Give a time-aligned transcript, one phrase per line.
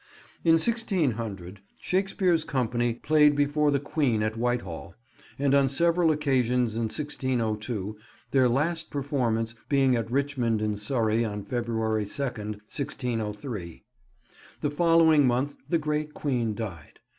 [0.43, 4.95] In 1600 Shakespeare's company played before the Queen at Whitehall,
[5.37, 7.97] and on several occasions in 1602:
[8.31, 13.83] their last performance being at Richmond in Surrey on February 2nd, 1603.
[14.61, 16.99] The following month the great Queen died.